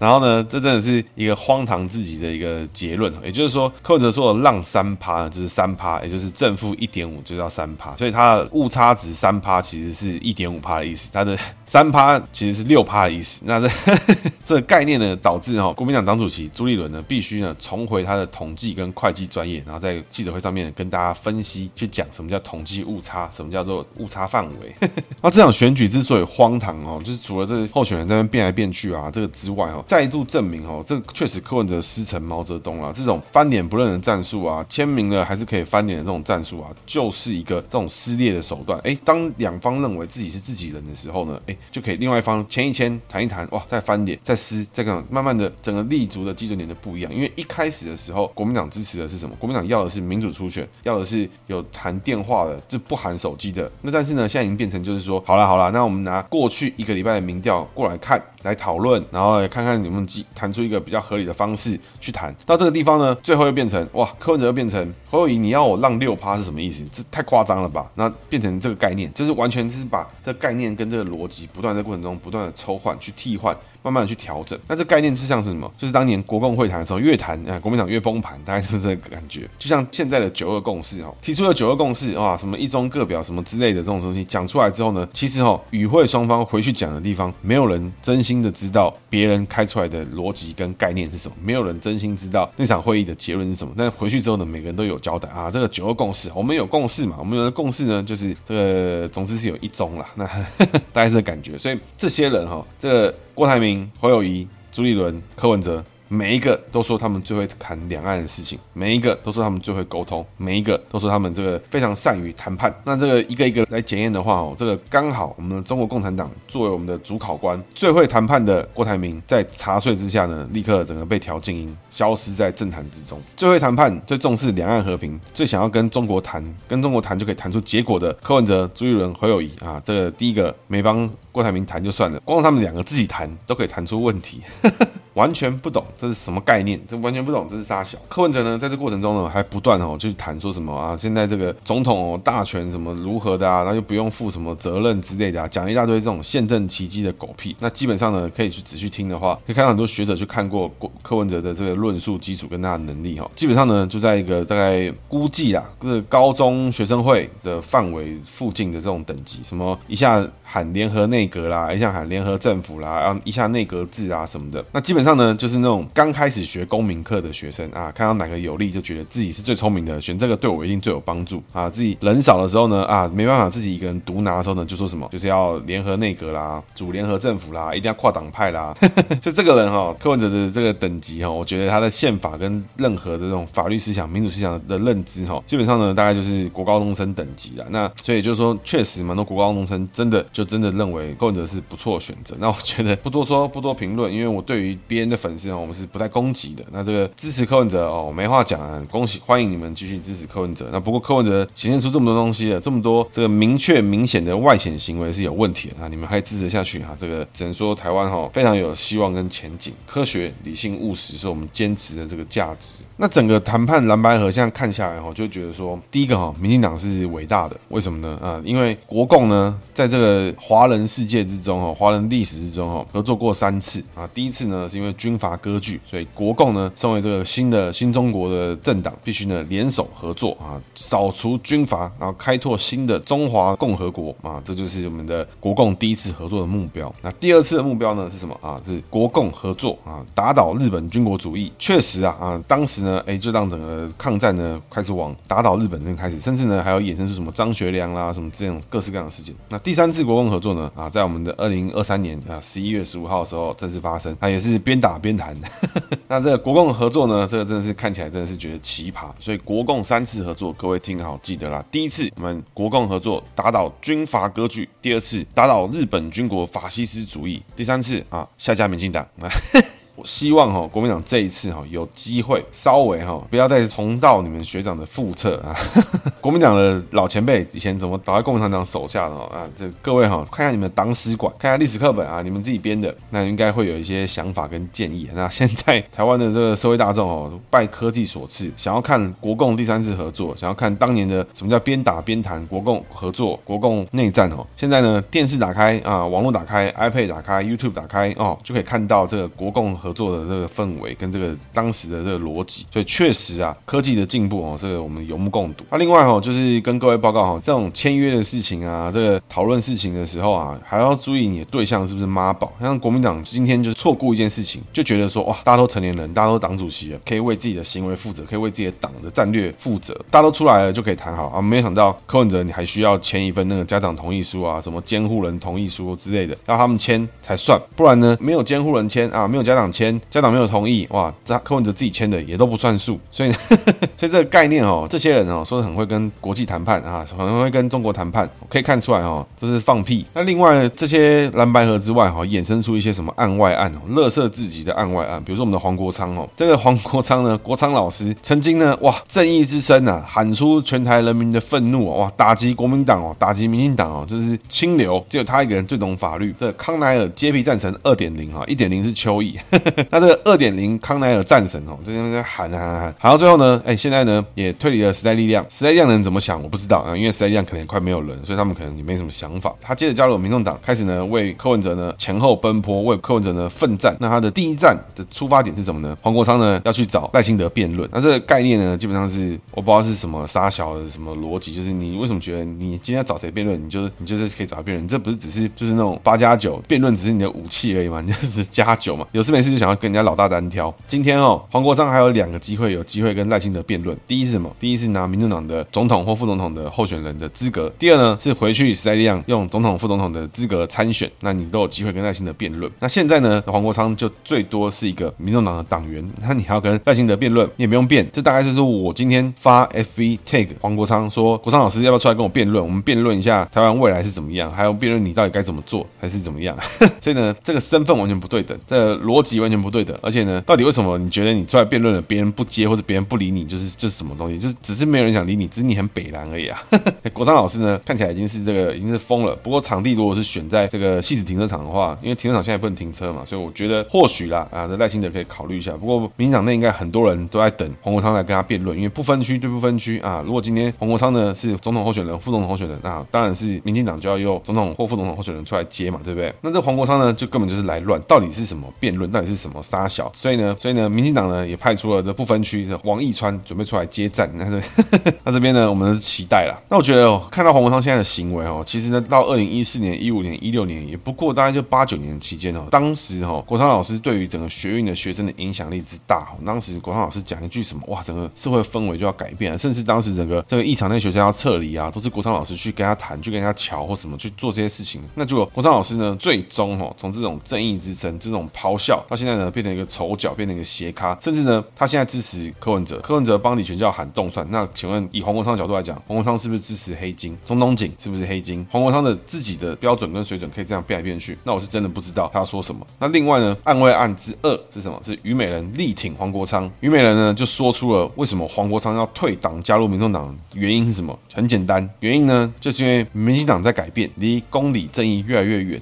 [0.00, 13.42] 然后呢，这真的是一个荒唐至极的一个结论，也就是说，柯文哲说的浪三趴就是三趴，也就是正负一点五就叫三趴，所以它的误差值三趴其实是一点五趴的意思，它的 三趴其实是六趴的意思。
[13.44, 13.68] 那这
[14.42, 24.74] 这个概念呢，导致哈国民党党主席朱立伦呢，必须呢重回他的统计跟会计专业，然后在记者会上面跟大家分析，去讲什么叫统计误差，什么叫做误差范围。
[25.20, 29.84] 那这场选举之所以荒唐哦，就是除了这候选人在那边变来变去啊，这个之外哦。
[29.90, 38.78] 再度证明哦，这确实柯文哲师承毛泽东啊，这种翻脸不认的战术啊，签名了还是可以翻脸的这种战术啊，就是一个这种撕裂的手段。
[38.84, 47.12] 哎，当两方认为自己是自己人的时候呢，哎，就可以另外一方签一签，谈一谈，哇，再翻脸，再撕，再这样，慢慢的整个立足的基准点就不一样。
[47.12, 49.34] 因为一开始的时候，国民党支持的是什么？
[49.40, 53.68] 国民党要的是民主初选，要的是有谈电话的，就不含手机的。
[53.82, 58.22] 那但是呢，现在已经变成就是说，好了好了，那我们拿过去一个礼拜的民调过来看。
[58.42, 62.34] 来讨论，然后来看看有没有谈出一个比较合理的方式去谈。
[62.46, 66.84] 到这个地方呢，最后又变成哇，柯文哲又变成侯友谊，你要我让六趴是什么意思？
[66.92, 67.90] 这太夸张了吧？
[67.94, 73.56] 那变成这个概念，就是完全是把这概念跟这个逻辑不断在过程中不断的抽换去替换。
[73.82, 75.70] 慢慢的去调整，那这概念就像是什么？
[75.78, 79.48] 就是当年国共会谈的时候，越谈啊，国民党越崩盘，大概就是这个感觉。
[79.58, 93.72] 就像现在的九二共识哦，提出了九二共识哇，什么一中各表什么之类的这种东西讲出来之后呢，其实哦，与会双方回去讲的地方，没有人真心的知道别人开出来的逻辑跟概念是什么，没有人真心知道那场会议的结论是什么。
[93.76, 100.26] 但回去之后呢，每个人都有交代啊，这个九二共识，我们有共识嘛，我们有的共识呢，就是这个总之是有一中啦，那
[100.92, 101.56] 大概是这感觉。
[101.56, 103.14] 所以这些人哈，这个。
[103.40, 105.82] 郭台铭、侯友谊、朱立伦、柯文哲。
[106.12, 112.74] 每一个都说他们最会谈两岸的事情，每一个都说他们最会沟通，每一个都说他们这个非常善于谈判。
[112.82, 123.16] 那这个一个一个来检验的话哦，这个刚好我们的中国共产党作为我们的主考官，最会谈判的郭台铭，在查税之下呢，立刻整个被调静音，消失在政坛之中。
[123.36, 134.42] 最会谈判、最重视两岸和平、最想要跟中国谈、跟中国谈就可以谈出结果的柯文哲、朱立伦、侯友谊啊，这个第一个没帮郭台铭谈就算了，光他们两个自己谈都可以谈出问题。
[135.14, 137.98] 完全不懂这是什么概念，这完全不懂这是啥小。
[138.08, 147.56] 柯文哲呢，在这过程中呢，还不断哦，去谈说什么啊，现在这个总统哦，大权什么如何的啊，然后又不用负什么责任之类的啊，讲一大堆这种宪政奇迹的狗屁。
[147.58, 150.70] 那基本上呢，可以去仔细听的话，可以看到很多学者去看过
[151.02, 164.99] 柯文哲的这个论述基础跟他的能力哈，基本上呢，就在一个大概估计啊，就是高中学生会的范围附近的这种等级，什么一下喊联合内阁啦，一下喊联合政府啦，然后一下内阁制啊什么的，那基本。
[165.00, 171.70] 本上呢，就是那种刚开始学公民课的学生啊，看到哪个有利，就觉得自己是最聪明的，选这个对我一定最有帮助啊。
[171.70, 178.74] 自己人少的时候呢，啊，没办法自己一个人独拿的时候呢，就说什么，就是要联合内阁啦， 组联合政府啦，一定要跨党派啦。
[179.22, 187.64] 就这个人哈、哦，柯文哲的这个等级哈、哦，我觉得他的宪法跟任何的这种法律思想、民主思想的认知哈、哦，基本上呢，大概就是国高中生等级啦。
[187.70, 192.36] 那所以就是说，确实蛮多国高中生真的就真的认为柯文哲是不错的选择。
[192.38, 194.76] 那我觉得不多说，不多评论，因为我对于。
[194.90, 196.64] 别人的粉丝哦，我们是不太攻击的。
[196.72, 200.68] 那这个支持柯文哲哦，没话讲啊，恭喜欢迎你们继续支持柯文哲。
[200.72, 205.76] 那不过柯文哲显现出这么多东西了，这么多这个明确明显的外显行为是有问题的。
[205.78, 206.90] 那你们还支持下去啊？
[206.98, 209.72] 这个只能说台湾哈非常有希望跟前景。
[209.86, 212.78] 科学、理性、务实是我们坚持的这个价值。
[212.96, 218.18] 那整个谈判蓝白合现在看下来哈，就觉得说，第一个哈，民进党是伟大的，为什么呢？
[218.20, 224.08] 啊，因为国共呢，在这个华人世界之中哈，华人历史之中哈，合作过三次啊。
[224.12, 236.92] 第一次呢是因为军阀割据，所以国共呢，身为这个新的新中国的政党，必须呢联手合作啊，扫除军阀，然后开拓新的中华共和国啊，这就是我们的国共第一次合作的目标。
[237.02, 238.58] 那第二次的目标呢是什么啊？
[238.64, 241.52] 是国共合作啊，打倒日本军国主义。
[241.58, 249.34] 确实啊啊，当时呢，哎，就让整个抗战呢开始往打倒日本这边开始，甚至呢还有衍生出什么张学良啦什么这种各式各样的事件。
[249.50, 255.36] 那第三次国共合作呢啊，在我们的二零二三年啊十一月十五号的时候正式发生，它也是边打边谈。
[256.06, 259.10] 那这个国共合作呢，这个真的是看起来真的是觉得奇葩。
[259.18, 261.64] 所以国共三次合作，各位听好记得啦。
[261.72, 269.04] 第一次我们国共合作打倒军阀割据，第二次打倒日本军国法西斯主义，第三次啊下架民进党。
[269.96, 275.54] 我希望哈国民党这一次哈有机会稍微哈不要再重蹈你们学长的覆辙啊！
[276.20, 279.46] 国民党的老前辈以前怎么倒在共产党手下的啊？
[279.56, 285.08] 这各位哈看一下你们的党史馆，看一下历史课本啊，你们自己编的，那应该会有一些想法跟建议。
[285.14, 294.46] 那现在台湾的这个社会大众哦，拜科技所赐，想要看国共第三次合作，想要看当年的什么叫边打边谈国共合作、国共内战哦。
[294.56, 299.90] 现在呢，电视打开啊，网络打开，iPad 打开，YouTube 打开哦，就可以看到这个国共 合。
[299.92, 305.64] 作的这个氛围跟这个当时的这个逻辑，所以确实啊，科技的进步哦，这个我们有目共睹。
[305.68, 312.52] 那另外哦，就是跟各位报告哈，这种签约的事情啊，这个讨论事情的时候啊，还要注意你的对象是不是妈宝。
[312.60, 321.42] 像国民党今天就错过一件事情，就觉得说哇，大家都成年人，大家都党主席了，可以为自己的行为负责，可以为自己的党的战略负责，大家都出来了就可以谈好啊。
[321.42, 329.69] 没想到柯文哲你还需要签一份那个家长同意书啊，什么监护人同意书之类的，要他们签才算，不然呢，没有监护人签啊，没有家长。
[329.70, 332.98] 签，家长没有同意，哇，这柯文哲自己签的也都不算数。
[333.10, 333.30] 所以，
[333.96, 340.06] 所以这个概念哦，这些人哦说的很会跟国际谈判啊，很会跟中国谈判，可以看出来哦，这是放屁。
[340.12, 356.34] 那另外这些蓝白合之外哈，衍生出一些什么案外案哦，垃圾至极的案外案，比如说我们的黄国昌哦，这个黄国昌呢， 国昌老师曾经呢，哇，正义之声啊，喊出全台人民的愤怒哇，打击国民党哦，打击民进党哦，这是清流，只有他一个人最懂法律。
[356.38, 359.38] 这康奈尔接皮战神二点零哈，一点零是邱毅，
[359.90, 369.54] 那这个二点零康奈尔战神哦，这边在喊喊喊喊，喊到最后呢，哎，现在呢也推离了时代力量，时代力量人怎么想我不知道啊，因为时代力量可能也快没有人，所以他们可能也没什么想法。
[369.60, 373.96] 他接着加入民众党，开始呢为柯文哲呢前后奔波，为柯文哲呢奋战。
[374.00, 375.96] 那他的第一站的出发点是什么呢？
[376.00, 377.88] 黄国昌呢要去找赖清德辩论。
[377.92, 388.00] 那这个概念呢，基本上是我不知道是什么杀小的什么逻辑，就是你为什么觉得你今天要找谁辩论，你就是你就是可以找他辩论，这不是只是就是那种八加九辩论，只是你的武器而已嘛？
[388.00, 389.06] 你就是加九嘛？
[389.12, 390.72] 有事没事就想要跟人家老大单挑。
[390.86, 393.96] 今天哦，黄国昌还有两个机会，有机会跟赖清德辩论。
[394.06, 394.50] 第一是什么？
[394.58, 397.72] 第一是拿民众党的总统或副总统的候选人的资格。
[397.78, 402.70] 第二呢是回去时代力量用总统、副总统的资格参选，那你都有机会跟赖清德辩论。
[402.78, 408.08] 那现在呢，黄国昌就最多是一个民众党的党员，那你还要跟赖清德辩论，你也不用辩。
[408.12, 412.64] 这大概是说我今天发 FB tag 黄国昌说，国昌老师要不要出来跟我辩论？
[412.64, 416.56] 我们辩论一下台湾未来是怎么样，还有辩论你到底该怎么做，还是怎么样？
[417.00, 419.98] 所以呢，这个身份完全不对等，这逻辑完全不对的。
[420.02, 424.38] 而且呢，到底为什么你觉得你出来辩论了，别人不接或者别人不理你，就是这是什么东西？
[424.38, 426.62] 就是只是没有人想理你，只是你很北蓝而已啊。
[427.12, 429.34] 国昌老师呢，看起来已经是这个已经是疯了。
[429.36, 435.76] 不过场地如果是选在这个戏子停车场的话，因为停车场现在不能停车嘛，所以我觉得或许啦啊，这赖清德可以考虑一下。
[435.76, 440.22] 不过民进党内应该很多人都在等黄国昌来跟他辩论，因为不分区对不分区啊。
[440.24, 446.32] 如果今天黄国昌呢是总统候选人、副总统候选人，那当然是民进党就要用总统或副总统候选人出来接嘛，对不对？
[446.40, 449.10] 那这黄国昌呢，就根本就是来乱，到底是什么辩论？
[449.10, 450.10] 到底是什么杀小？
[450.14, 454.30] 所以呢，所以呢，民进党呢也派出了这不分区的王义川准备出来接战。
[454.34, 454.60] 那这
[455.24, 456.60] 那这边呢，我们是期待啦。
[456.68, 462.66] 那我觉得哦，看到黄国昌现在的行为哦，其实呢，到二零一四年、一五年、一六年，也不过大概就八九年期间哦。
[462.70, 475.00] 当时哦，国昌老师对于整个学运的学生的影响力之大，当时国昌老师讲一句什么，哇，整个社会氛围就要改变，甚至当时整个这个议场内学生要撤离啊，都是国昌老师去跟他谈，去跟他乔或什么去做这些事情。
[475.14, 484.46] 那结果国昌老师呢，最终哦，从这种正义之声、这种咆哮，到现在呢，变成一个丑角，变成一个斜咖，甚至呢，他现在支持柯文哲，柯文哲帮李全教喊动算。
[484.50, 487.36] 那请问，以黄国昌的角度来讲，黄国昌是不是支持黑金？
[487.44, 488.66] 钟东锦是不是黑金？
[488.70, 491.36] 黄国昌的自己的标准跟水准可以这样变来变去？
[491.44, 492.86] 那我是真的不知道他要说什么。
[492.98, 494.98] 那另外呢，案外案之二是什么？
[495.04, 496.70] 是虞美人力挺黄国昌。
[496.80, 501.18] 虞美人呢就说出了为什么黄国昌要退党加入民众党，原因是什么？
[501.34, 505.80] 很简单，原因呢就是因为民进党在改变，离公理正义越来越远。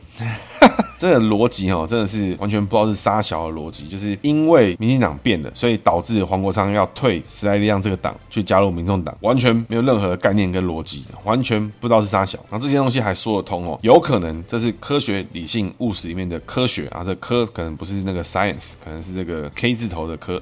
[0.98, 12.38] 这个逻辑哈，真的是完全不知道是杀小的逻辑，就是因为民进党变了，所以导致黄国昌要退时代力量这个党去加入民众党，完全没有任何概念跟逻辑，完全不知道是杀小。
[12.50, 20.40] 然后这些东西还说得通哦，有可能这是科学、理性、务实里面的科学啊，这科可能不是那个 science，可能是这个 K 字头的科，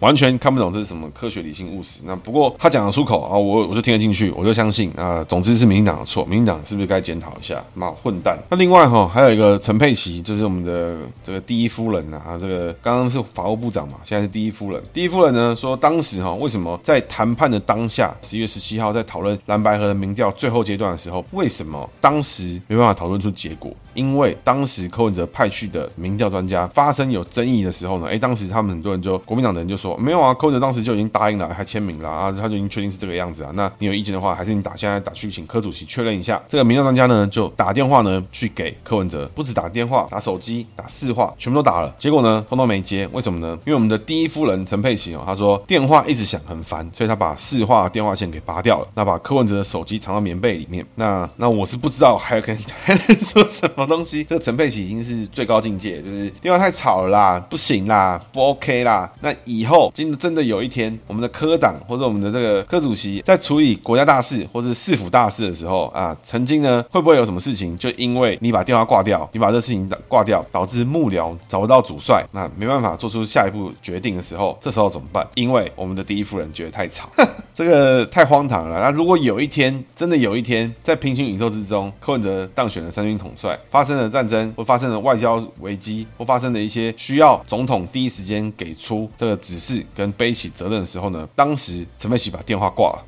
[0.00, 2.00] 完全看不懂这是什么科学、理性、务实。
[2.06, 5.22] 那不过他讲得出口啊，我我就听得进去，我就相信啊。
[5.28, 7.62] 总之是民进党的错，民进党是不是该检讨一下？
[7.74, 8.38] 妈混蛋！
[8.48, 14.80] 那另外哈，还有一个陈佩琪，就是我们的这个第一夫人啊，这个刚刚是法务部长嘛，现在是第一夫人。
[14.92, 23.74] 第一夫人呢说，当时哈，为什么在谈判的当下，十一月十七号在讨论蓝白河的民调最后阶段的时候，为什么当时没办法讨论出结果？
[23.94, 33.50] 因为当时柯文哲派去的民调专家发生有争议的时候呢，哎，当时他们很多人就国民党的人就说，没有啊，柯文哲当时就已经答应了，还签名了啊，他就已经确定是这个样子啊。
[33.54, 36.40] 那你有意见的话，还是你打现在打去请柯主席确认一下。
[36.48, 43.08] 这个民调专家呢就打电话呢去给柯文哲，不止打电话，打手机，打市话，全部都打了，结果呢通通没接。
[43.12, 43.58] 为什么呢？
[43.64, 50.84] 因为我们的第一夫人陈佩琪哦，她说电话一直响很烦，所以她把市话电话线给拔掉了，那把柯文哲的手机藏到棉被里面。
[50.94, 54.24] 那那我是不知道还有跟 还能说什么东西。
[54.24, 54.78] 这个陈佩琪。
[54.78, 59.12] 已经是最高境界，就是电话太吵了啦，不行啦，不 OK 啦。
[59.20, 75.26] 那以后真的真的有一天，我们的科党或者我们的这个科主席在处理国家大事或是市府大事的时候啊，曾经呢会不会有什么事情，就因为你把电话挂掉，你把这事情挂掉，导致幕僚找不到主帅，那没办法做出下一步决定的时候，这时候怎么办？
[75.34, 77.10] 因为我们的第一夫人觉得太吵，
[77.52, 78.80] 这个太荒唐了。
[78.80, 84.38] 那如果有一天真的有一天在平行宇宙之中，柯文哲当选了三军统帅，发生了战争。
[84.56, 93.04] 或发生了外交危机，或发生了一些需要总统第一时间给出这个指示跟背起责任的时候呢，当时陈佩琪把电话挂了，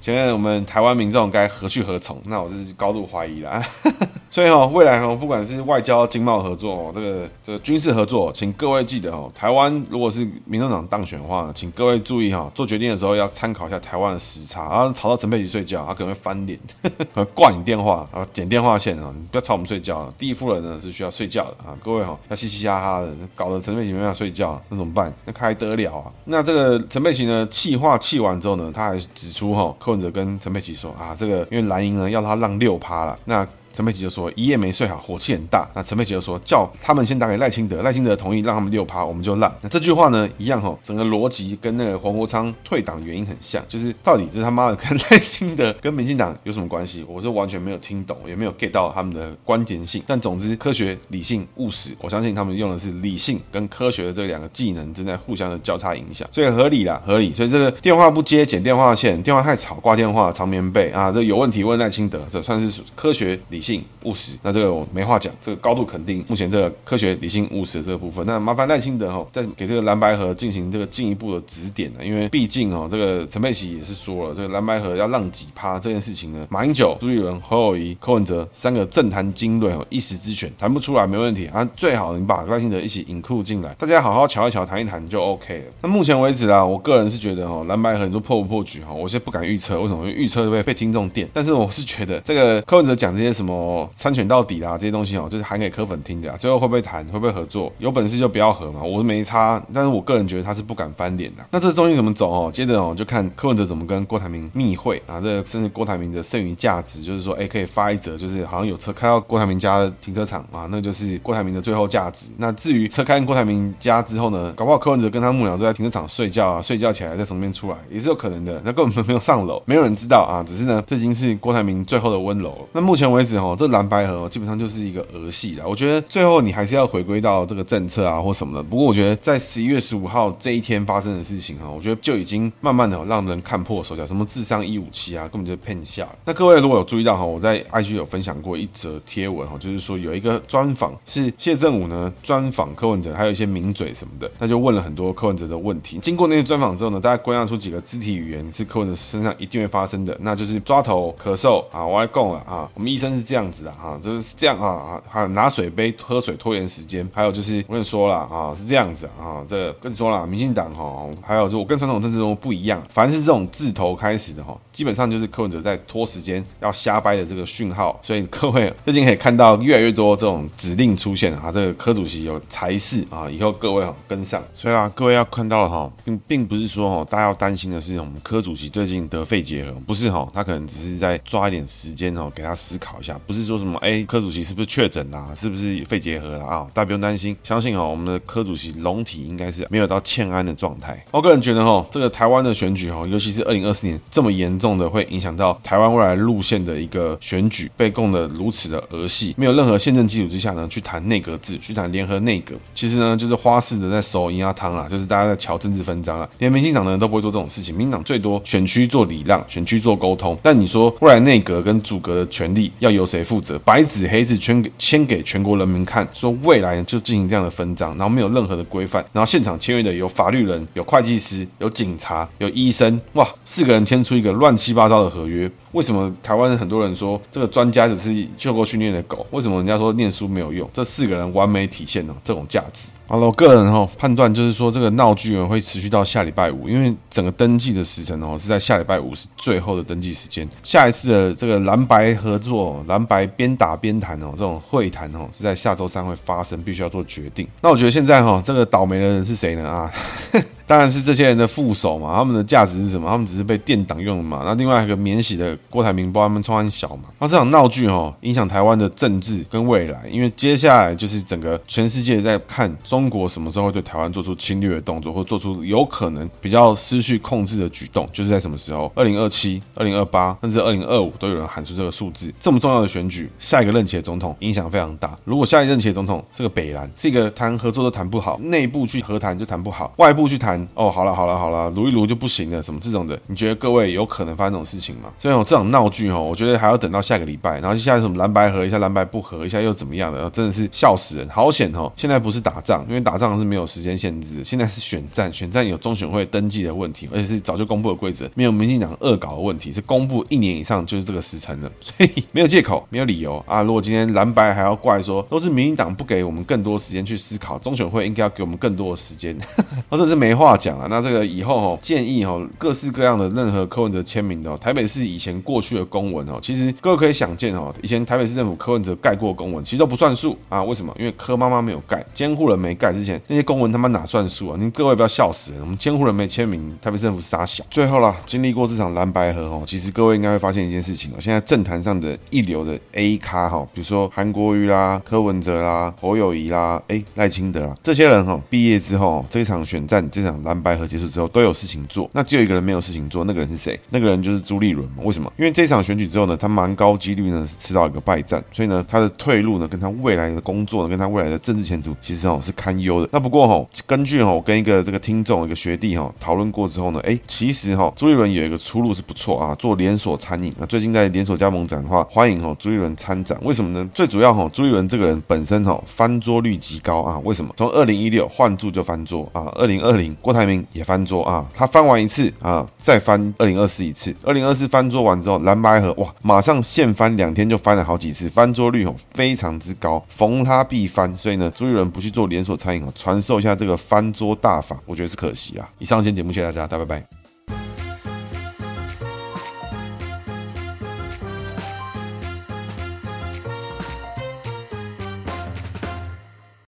[0.00, 2.18] 请问我们台湾民众该何去何从？
[2.24, 3.62] 那我是高度怀疑了。
[4.30, 16.58] 所以哈，未来哈，不管是外交、经贸合作，这个这个军事合作，请各位记得哦，台湾如果是民众党当选的话，请各位注意哈，做决定的时候要参考一下台湾的时差，然后吵到陈佩琪睡觉，他可能会翻脸，
[17.34, 20.10] 挂你电话，然后剪电话线啊，你不要吵我们睡觉。
[20.16, 25.12] 第一夫人呢是需要睡觉的啊，各位哈，要嘻嘻哈哈的，搞得陈佩琪没办法睡觉，那怎么办？
[25.24, 26.06] 那还得了啊？
[26.24, 33.44] 那这个陈佩琪呢，气话气完之后呢，他还指出哈，柯文哲跟陈佩琪说啊，这个因为蓝银呢要他让六趴了，那。
[33.72, 35.68] 陈佩琪就说一夜没睡好，火气很大。
[35.74, 39.52] 那陈佩琪就说叫他们先打给赖清德，赖清德同意让他们六趴，我们就让。
[39.60, 47.04] 那这句话呢，一样吼，整个逻辑跟那个黄国昌退党原因很像，就是到底这他妈的跟 赖清德跟民进党有什么关系？
[47.08, 50.02] 我是完全没有听懂，也没有 get 到他们的关键性。
[50.06, 57.32] 但总之，科学、理性、务实，我相信他们用的是理性跟科学的这两个技能正在互相的交叉影响，所以合理啦，合理。
[57.32, 63.84] 所以这个电话不接，剪电话线，电话太吵，挂电话，长棉被啊，这有问题问赖清德，这算是科学、理性。
[64.04, 66.24] 务实，那这个我没话讲，这个高度肯定。
[66.26, 85.64] 目前这个科学、理性、务实的这个部分，那麻烦赖清德哈，再给这个蓝白合进行这个进一步的指点呢，因为毕竟哦，这个陈佩琪也是说了，这个蓝白合要让几趴这件事情呢，马英九、朱立伦、侯友谊、柯文哲三个政坛精锐哦，一时之选谈不出来没问题啊，最好你把赖清德一起引库进来，大家好好瞧一瞧，谈一谈就 OK 了。
[85.82, 90.06] 那目前为止啊，我个人是觉得哦，蓝白合你说破不破局哈，我现在不敢预测，为什么？
[90.06, 93.49] 因为预测会被听众电，但是我是觉得这个柯文哲讲这些什么。
[93.50, 96.30] 哦参选到底啦，这些东西哦，就是喊给柯粉听的。
[96.38, 97.72] 最后会不会谈，会不会合作？
[97.78, 99.62] 有本事就不要合嘛，我是没差。
[99.72, 101.44] 但是我个人觉得他是不敢翻脸的。
[101.50, 102.50] 那这东西怎么走哦？
[102.52, 105.20] 接着哦，就看柯文哲怎么跟郭台铭密会啊。
[105.20, 112.26] 这甚至郭台铭的剩余价值，就是说，哎，可以发一则，就是好像有车开到郭台铭家的停车场啊，那就是郭台铭的最后价值。
[112.38, 118.60] 那至于车开进郭台铭家之后呢，搞不好柯文哲跟他幕僚都在停车场睡觉啊，睡觉起来再从那边出来也是有可能的。
[118.64, 120.44] 那根本没有上楼，没有人知道啊。
[120.46, 122.66] 只是呢，这已经是郭台铭最后的温柔。
[122.72, 124.60] 那目前为止哦，这蓝白盒基本上。
[124.60, 128.62] 就是一个儿戏啦，我觉得最后你还是要回归到这个政策啊或什么的。
[128.62, 136.06] 不过我觉得在十一月十五号这一天发生的事情哈，我觉得就已经慢慢的让人看破手脚，什么智商一五七啊，根本就是骗笑。
[136.26, 145.98] 那各位如果有注意到哈，我在 IG 有分享过一则贴文哈，就是说有一个专访是谢振武呢专访柯文哲，还有一些名嘴什么的，那就问了很多柯文哲的问题。
[146.02, 154.50] 经过那些专访之后呢，大家归纳出几个肢体语言是柯文哲身上一定会发生的，那就是抓头、咳嗽啊，我来供了啊，我们医生是这样子的啊，就是这样。
[154.60, 185.28] 啊啊，拿水杯喝水拖延时间，还有就是我跟你说了啊，是这样子啊，这跟你说了，民进党哈，还有就我跟传统政治中不一样，凡是这种字头开始的哈，基本上就是柯文哲在拖时间要瞎掰的这个讯号，所以各位最近可以看到越来越多这种指令出现啊，这个柯主席有才是啊，以后各位哈跟上，所以啊，各位要看到了哈，并并不是说哈，大家要担心的是我们柯主席最近得肺结核，不是哈，他可能只是在抓一点时间哦，给他思考一下，不是说什么哎，柯主席是不是确诊啦？
[185.36, 186.66] 是不是肺结核了啊？
[186.72, 191.04] 大家不用担心，相信哦，我们的柯主席龙体应该是没有到欠安的状态。
[191.10, 206.28] 我个人觉得哈，这个台湾的选举哈，尤其是二零二四年这么严重的，会影响到台湾未来路线的一个选举，被供的如此的儿戏，没有任何宪政基础之下呢，去谈内阁制，去谈联合内阁，其实呢，就是花式的在收银牙汤啦，就是大家在瞧政治分赃了。
[206.38, 213.58] 连民进党呢都不会做这种事情，民进党最多选区做礼让，选区做沟通，但你说未来内阁跟主阁的权力要由谁负责？
[213.58, 225.50] 白纸黑字签给签给全国人民看，说未来就进行这样的分赃，然后没有任何的规范，然后现场签约的有法律人、有会计师、有警察、有医生，哇，四个人签出一个乱七八糟的合约。
[225.72, 229.26] 为什么台湾很多人说这个专家只是受过训练的狗？
[229.32, 230.68] 为什么人家说念书没有用？
[230.72, 232.88] 这四个人完美体现了这种价值。
[233.10, 240.48] 好了，我个人哈判断就是说，这个闹剧呢会持续到下礼拜五，因为整个登记的时辰哦是在下礼拜五是最后的登记时间。
[240.62, 247.44] 下一次的这个蓝白合作、蓝白边打边谈哦，这种会谈哦是在下周三会发生，必须要做决定。
[247.60, 249.68] 那我觉得现在哈这个倒霉的人是谁呢？
[249.68, 249.90] 啊？
[250.70, 253.10] 当然是这些人的副手嘛，他们的价值是什么？
[253.10, 254.42] 他们只是被电档用的嘛。
[254.44, 257.06] 那另外一个免洗的郭台铭，帮他们冲三小嘛。
[257.18, 268.92] 那这场闹剧哦，影响台湾的政治跟未来，因为接下来就是整个全世界在看中国什么时候会对台湾做出侵略的动作，或做出有可能比较失去控制的举动，就是在什么时候？
[268.94, 272.32] 二零二七、二零二八，甚至二零二五都有人喊出这个数字。
[272.38, 275.18] 这么重要的选举，下一个任期的总统影响非常大。
[275.24, 280.59] 如果下一任期的总统是个北蓝，是一个谈合作都谈不好，内部去和谈就谈不好，外部去谈。
[280.74, 285.10] 哦，好了好了好了，撸一撸就不行了，什么这种的，你觉得各位有可能发生这种事情吗？
[285.18, 291.90] 所以有，这种闹剧哦，我觉得还要等到下个礼拜，然后接下什么蓝白合一下，蓝白不合一下又怎么样的，真的是笑死人，好险哦！
[291.96, 303.62] 现在不是打仗，因为打仗是没有时间限制，现在是选战，选战有中选会登记的问题，而且是早就公布的规则，没有民进党恶搞的问题，是公布一年以上就是这个时辰了， 所以没有借口，没有理由啊！
[303.62, 309.36] 如果今天蓝白还要怪说都是民进党不给我们更多时间去思考，中选会应该要给我们更多的时间，
[309.88, 310.86] 或者是没话话讲了。
[310.88, 320.62] 那这个以后哦，建议哦，各式各样的任何柯文哲签名的哦，台北市以前过去的公文哦，其实各位可以想见哦，以前台北市政府柯文哲盖过公文，其实都不算数啊。
[320.64, 320.94] 为什么？
[320.98, 324.56] 因为柯妈妈没有盖，监护人没盖之前，那些公文他妈哪算数啊？
[324.58, 327.64] 您各位不要笑死了，我们监护人没签名，台北市政府傻小。
[327.70, 343.78] 最后啦，经历过这场蓝白合哦，其实各位应该会发现一件事情哦，现在政坛上的一流的 A 咖哈，比如说韩国瑜啦、柯文哲啦、侯友谊啦、哎赖清德啦，这些人哈，毕业之后这场选战、这场蓝白合结束之后都有事情做，那只有一个人没有事情做，那个人是谁？
[343.90, 345.02] 那个人就是朱立伦嘛。
[345.02, 345.32] 为什么？
[345.36, 353.08] 因为这场选举之后呢，他蛮高几率呢是吃到一个败战，所以呢，他的退路呢，跟他未来的工作呢，跟他未来的政治前途，其实哦是堪忧的。
[353.12, 360.52] 那不过哈，根据哈我跟一个这个听众一个学弟哈讨论过之后呢，哎，其实哈朱立伦有一个出路是不错啊，做连锁餐饮。
[360.58, 363.38] 那最近在连锁加盟展的话，欢迎哈朱立伦参展。
[363.42, 363.88] 为什么呢？
[363.94, 367.18] 最主要哈朱立伦这个人本身哈翻桌率极高啊。
[367.24, 367.54] 为什么？
[367.56, 381.14] 从二零一六换柱就翻桌啊，二零二零郭台铭也翻桌啊，他翻完一次啊，再翻二零二四一次，二零二四翻桌完之后，蓝白合哇，马上现翻两天就翻了好几次，翻桌率哦非常之高，逢他必翻。
[381.16, 385.68] 所以呢，朱立伦不去做连锁餐饮哦，传授一下这个翻桌大法，我觉得是可惜啊。
[385.78, 387.19] 以上今天节目，谢谢大家，大家拜拜。